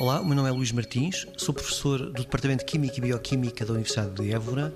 [0.00, 3.66] Olá, o meu nome é Luís Martins, sou professor do Departamento de Química e Bioquímica
[3.66, 4.72] da Universidade de Évora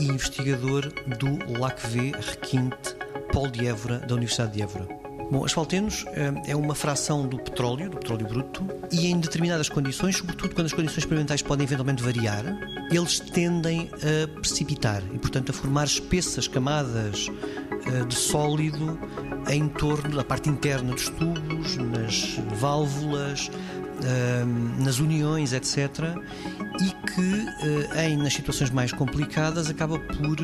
[0.00, 2.96] e investigador do LACV Requinte
[3.32, 4.88] Polo de Évora da Universidade de Évora.
[5.30, 10.16] Bom, asfaltenos eh, é uma fração do petróleo, do petróleo bruto, e em determinadas condições,
[10.16, 12.44] sobretudo quando as condições experimentais podem eventualmente variar,
[12.90, 17.28] eles tendem a precipitar e, portanto, a formar espessas camadas
[17.86, 18.98] eh, de sólido
[19.48, 23.50] em torno da parte interna dos tubos, nas válvulas,
[24.78, 26.14] nas uniões, etc.
[26.80, 27.46] E que,
[27.98, 30.36] em, nas situações mais complicadas, acaba por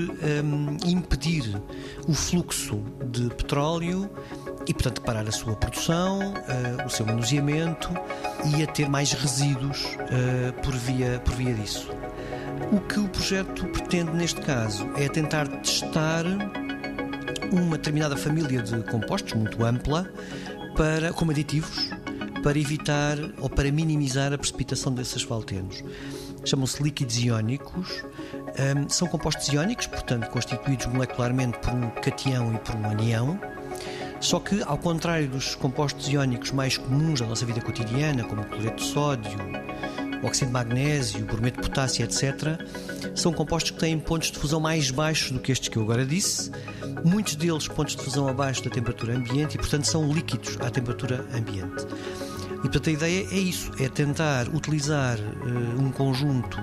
[0.86, 1.60] impedir
[2.06, 4.10] o fluxo de petróleo
[4.66, 6.34] e, portanto, parar a sua produção,
[6.86, 7.90] o seu manuseamento
[8.56, 9.84] e a ter mais resíduos
[10.62, 11.90] por, via, por via disso.
[12.72, 16.24] O que o projeto pretende, neste caso, é tentar testar
[17.50, 20.08] uma determinada família de compostos muito ampla
[20.76, 21.90] para, como aditivos
[22.42, 25.82] para evitar ou para minimizar a precipitação desses asfaltenos.
[26.44, 28.02] Chamam-se líquidos iónicos,
[28.76, 33.40] um, são compostos iónicos, portanto, constituídos molecularmente por um cation e por um anião.
[34.20, 38.44] Só que, ao contrário dos compostos iónicos mais comuns da nossa vida cotidiana, como o
[38.44, 39.38] cloreto de sódio,
[40.22, 42.60] o óxido de magnésio, o brometo de potássio, etc.,
[43.14, 46.04] são compostos que têm pontos de fusão mais baixos do que estes que eu agora
[46.04, 46.50] disse,
[47.04, 51.26] muitos deles pontos de fusão abaixo da temperatura ambiente e, portanto, são líquidos à temperatura
[51.34, 51.86] ambiente.
[52.60, 56.58] E portanto a ideia é isso, é tentar utilizar uh, um conjunto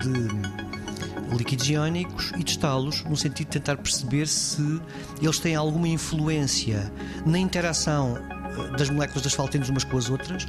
[0.00, 4.80] de líquidos iónicos e testá-los no sentido de tentar perceber se
[5.20, 6.90] eles têm alguma influência
[7.26, 8.43] na interação eh,
[8.76, 10.46] das moléculas das faltendas umas com as outras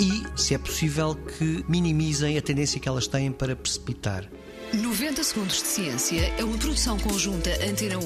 [0.00, 4.28] e, se é possível, que minimizem a tendência que elas têm para precipitar.
[4.72, 8.02] 90 Segundos de Ciência é uma produção conjunta Antena 1,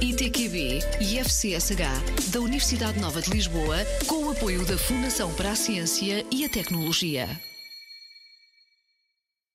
[0.00, 3.76] ITQB e FCSH da Universidade Nova de Lisboa,
[4.06, 7.49] com o apoio da Fundação para a Ciência e a Tecnologia.